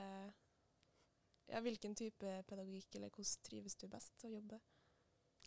Ja, 1.52 1.60
hvilken 1.60 1.92
type 2.00 2.38
pedagogikk, 2.48 2.96
eller 2.96 3.12
hvordan 3.12 3.42
trives 3.44 3.76
du 3.76 3.90
best 3.92 4.24
å 4.24 4.32
jobbe? 4.32 4.62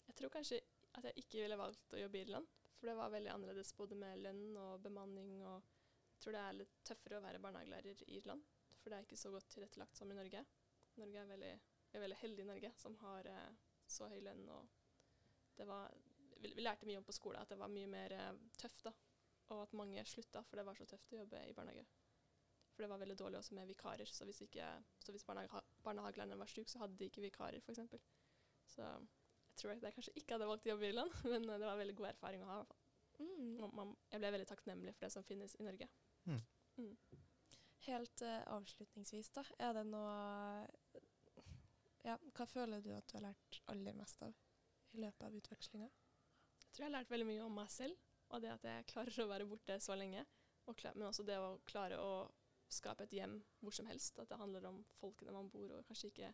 Jeg 0.03 0.17
tror 0.19 0.35
kanskje 0.35 0.59
at 0.99 1.09
jeg 1.09 1.25
ikke 1.25 1.41
ville 1.41 1.57
valgt 1.57 1.95
å 1.97 2.01
jobbe 2.03 2.19
i 2.19 2.27
Irland. 2.27 2.51
For 2.77 2.91
det 2.91 2.97
var 2.99 3.15
veldig 3.15 3.31
annerledes 3.33 3.73
både 3.79 3.97
med 3.97 4.21
lønn 4.21 4.59
og 4.61 4.83
bemanning. 4.85 5.39
og 5.49 5.65
tror 6.23 6.37
det 6.37 6.43
er 6.43 6.59
litt 6.61 6.79
tøffere 6.87 7.19
å 7.19 7.25
være 7.25 7.43
barnehagelærer 7.45 8.03
i 8.07 8.19
Irland. 8.19 8.45
For 8.81 8.93
det 8.93 8.99
er 8.99 9.07
ikke 9.07 9.19
så 9.21 9.33
godt 9.35 9.49
tilrettelagt 9.53 9.99
som 9.99 10.11
i 10.13 10.17
Norge. 10.17 10.43
Norge 11.01 11.23
er 11.23 11.31
veldig, 11.31 11.55
vi 11.91 11.99
er 11.99 12.05
veldig 12.05 12.19
heldige 12.23 12.47
i 12.47 12.51
Norge 12.51 12.73
som 12.79 12.97
har 13.03 13.29
eh, 13.31 13.51
så 13.87 14.09
høy 14.11 14.21
lønn. 14.23 14.49
og 14.49 14.69
det 15.57 15.67
var, 15.69 15.93
vi, 16.37 16.53
vi 16.55 16.65
lærte 16.65 16.87
mye 16.89 17.01
om 17.01 17.07
på 17.07 17.15
skolen 17.17 17.43
at 17.43 17.53
det 17.53 17.59
var 17.61 17.73
mye 17.73 17.91
mer 17.91 18.15
eh, 18.17 18.33
tøft. 18.61 18.85
da. 18.87 18.93
Og 19.55 19.63
at 19.63 19.77
mange 19.79 20.03
slutta, 20.05 20.43
for 20.43 20.59
det 20.59 20.67
var 20.67 20.79
så 20.79 20.87
tøft 20.91 21.13
å 21.15 21.21
jobbe 21.21 21.43
i 21.47 21.55
barnehage. 21.55 21.87
For 22.75 22.85
det 22.85 22.91
var 22.91 23.01
veldig 23.01 23.17
dårlig 23.19 23.39
også 23.39 23.55
med 23.57 23.71
vikarer. 23.71 24.11
Så 24.11 24.27
hvis, 24.29 24.43
ikke, 24.45 24.67
så 25.01 25.15
hvis 25.15 25.25
barnehage, 25.25 25.63
barnehagelæreren 25.85 26.43
var 26.43 26.51
syk, 26.51 26.69
så 26.69 26.83
hadde 26.83 26.99
de 26.99 27.09
ikke 27.09 27.25
vikarer, 27.25 27.63
f.eks. 27.63 28.11
Så 28.67 28.83
jeg 28.83 29.61
tror 29.61 29.73
at 29.73 29.87
jeg 29.87 29.97
kanskje 29.97 30.13
ikke 30.21 30.37
hadde 30.37 30.49
valgt 30.51 30.67
å 30.67 30.75
jobbe 30.75 30.85
i 30.85 30.91
Irland, 30.93 31.15
men 31.33 31.49
eh, 31.49 31.61
det 31.63 31.71
var 31.71 31.81
veldig 31.81 31.97
god 32.01 32.11
erfaring 32.13 32.45
å 32.45 32.51
ha. 32.51 32.59
i 32.59 32.65
hvert 32.65 32.75
fall. 32.75 32.83
Mm. 33.17 33.53
Man, 33.63 33.71
man, 33.79 33.95
jeg 34.13 34.21
ble 34.21 34.33
veldig 34.35 34.49
takknemlig 34.51 34.93
for 34.97 35.07
det 35.07 35.15
som 35.15 35.25
finnes 35.25 35.57
i 35.57 35.65
Norge. 35.65 35.89
Helt 37.87 38.23
uh, 38.23 38.43
avslutningsvis, 38.57 39.31
da. 39.31 39.45
Er 39.63 39.77
det 39.79 39.85
noe 39.87 40.67
Ja, 42.07 42.17
hva 42.35 42.47
føler 42.47 42.83
du 42.83 42.91
at 42.95 43.07
du 43.11 43.17
har 43.19 43.29
lært 43.29 43.61
aller 43.73 43.95
mest 43.99 44.23
av 44.23 44.35
i 44.95 45.01
løpet 45.03 45.23
av 45.27 45.35
utvekslinga? 45.39 45.87
Jeg 45.89 46.73
tror 46.73 46.85
jeg 46.85 46.91
har 46.91 46.97
lært 46.99 47.11
veldig 47.11 47.27
mye 47.29 47.45
om 47.47 47.55
meg 47.57 47.71
selv, 47.73 47.97
og 48.31 48.43
det 48.43 48.51
at 48.53 48.67
jeg 48.69 48.87
klarer 48.91 49.23
å 49.25 49.29
være 49.31 49.47
borte 49.49 49.79
så 49.83 49.97
lenge. 49.99 50.25
Og 50.67 50.77
kla- 50.77 50.93
men 50.95 51.09
også 51.09 51.25
det 51.27 51.39
å 51.39 51.61
klare 51.65 51.99
å 52.03 52.13
skape 52.69 53.07
et 53.07 53.15
hjem 53.15 53.39
hvor 53.63 53.75
som 53.75 53.87
helst. 53.87 54.19
At 54.19 54.29
det 54.31 54.39
handler 54.41 54.67
om 54.67 54.83
folkene 55.01 55.33
man 55.35 55.51
bor, 55.51 55.71
og 55.79 55.87
kanskje 55.87 56.11
ikke 56.11 56.33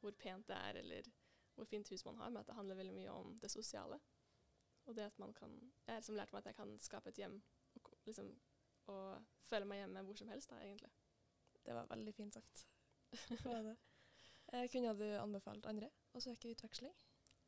hvor 0.00 0.16
pent 0.20 0.48
det 0.48 0.56
er, 0.56 0.80
eller 0.82 1.08
hvor 1.56 1.68
fint 1.68 1.88
hus 1.92 2.04
man 2.04 2.16
har, 2.20 2.30
men 2.30 2.40
at 2.40 2.48
det 2.50 2.56
handler 2.56 2.76
veldig 2.80 2.94
mye 2.96 3.12
om 3.12 3.36
det 3.40 3.50
sosiale. 3.52 4.00
Og 4.86 4.94
det 4.96 5.06
at 5.08 5.18
man 5.18 5.32
kan 5.34 5.52
Jeg 5.86 5.92
har 5.94 6.00
liksom 6.00 6.16
lært 6.16 6.32
meg 6.32 6.40
at 6.44 6.46
jeg 6.52 6.56
kan 6.56 6.78
skape 6.80 7.08
et 7.10 7.18
hjem 7.18 7.40
og, 7.76 7.92
liksom, 8.06 8.28
og 8.92 9.24
føler 9.48 9.66
meg 9.66 9.78
hjemme 9.82 10.02
hvor 10.06 10.16
som 10.18 10.28
helst, 10.32 10.50
da, 10.50 10.60
egentlig. 10.62 10.90
Det 11.66 11.74
var 11.74 11.86
veldig 11.90 12.14
fint 12.14 12.34
sagt. 12.34 12.66
Det 13.30 13.40
var 13.44 13.62
det. 13.62 13.76
Eh, 14.52 14.68
kunne 14.70 14.92
du 14.98 15.04
anbefalt 15.18 15.66
andre 15.66 15.88
å 16.14 16.20
søke 16.22 16.50
utveksling? 16.54 16.92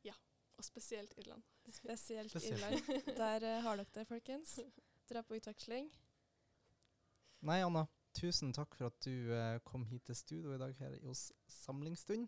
Ja, 0.03 0.13
Og 0.59 0.65
spesielt 0.67 1.13
Irland. 1.17 1.43
Spesielt, 1.71 2.31
Spesielt. 2.31 2.59
Irland. 2.59 3.15
Der 3.17 3.43
eh, 3.47 3.61
har 3.63 3.77
dere 3.79 3.93
det, 3.95 4.07
folkens. 4.09 4.57
Dra 5.09 5.21
på 5.23 5.37
utveksling. 5.39 5.87
Nei, 7.47 7.61
Anna, 7.63 7.85
tusen 8.19 8.51
takk 8.55 8.75
for 8.75 8.89
at 8.91 8.99
du 9.05 9.31
eh, 9.31 9.59
kom 9.63 9.85
hit 9.87 10.03
til 10.09 10.15
studio 10.19 10.55
i 10.55 10.59
dag 10.59 10.75
her 10.81 10.97
hos 11.07 11.29
Samlingsstund. 11.47 12.27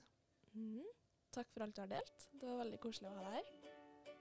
Mhm. 0.53 0.85
Takk 1.31 1.47
for 1.53 1.63
alt 1.63 1.75
du 1.77 1.81
har 1.83 1.87
delt. 1.91 2.25
Det 2.35 2.47
var 2.47 2.57
veldig 2.63 2.79
koselig 2.83 3.07
å 3.07 3.15
ha 3.15 3.21
deg 3.27 3.37
her. 3.37 3.51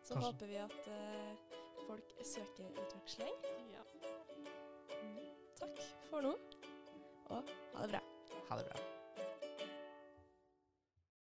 Så 0.01 0.15
Kanskje- 0.15 0.27
håper 0.27 0.47
vi 0.51 0.59
at 0.63 0.91
eh, 0.91 1.57
folk 1.87 2.13
søker 2.27 2.71
utveksling. 2.85 3.35
For 6.11 6.21
nå, 6.27 6.33
og 7.31 7.45
ha 7.75 7.83
det 7.87 7.91
bra. 7.93 8.01
Ha 8.49 8.57
det 8.59 8.67
bra. 8.67 8.90